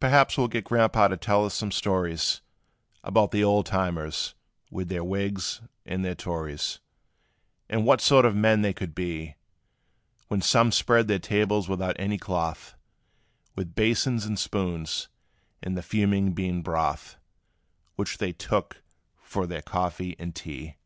"Perhaps 0.00 0.36
we 0.36 0.44
'll 0.44 0.48
get 0.48 0.64
Grandpa' 0.64 1.08
to 1.08 1.16
tell 1.16 1.46
us 1.46 1.54
some 1.54 1.72
stories 1.72 2.42
About 3.02 3.30
the 3.30 3.42
old 3.42 3.64
times, 3.64 4.34
with 4.70 4.90
their 4.90 5.02
Wigs 5.02 5.62
and 5.86 6.04
their 6.04 6.14
Tories; 6.14 6.80
And 7.66 7.86
what 7.86 8.02
sort 8.02 8.26
of 8.26 8.36
men 8.36 8.60
they 8.60 8.74
could 8.74 8.94
be; 8.94 9.34
When 10.28 10.42
some 10.42 10.72
spread 10.72 11.08
their 11.08 11.18
tables 11.18 11.70
without 11.70 11.96
any 11.98 12.18
cloth, 12.18 12.74
With 13.54 13.74
basins 13.74 14.26
and 14.26 14.38
spoons, 14.38 15.08
and 15.62 15.74
the 15.74 15.82
fuming 15.82 16.34
bean 16.34 16.60
broth 16.60 17.16
Which 17.94 18.18
they 18.18 18.34
took 18.34 18.82
for 19.22 19.46
their 19.46 19.62
coffee 19.62 20.16
and 20.18 20.34
tea. 20.34 20.76